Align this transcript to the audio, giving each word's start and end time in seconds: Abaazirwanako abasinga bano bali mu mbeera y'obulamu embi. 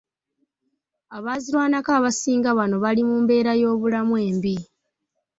Abaazirwanako 1.17 1.89
abasinga 1.99 2.49
bano 2.57 2.75
bali 2.83 3.01
mu 3.09 3.15
mbeera 3.23 3.51
y'obulamu 3.61 4.15
embi. 4.27 4.55